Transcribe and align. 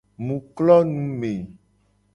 Mu 0.25 0.37
klo 0.55 0.77
nume. 0.93 1.33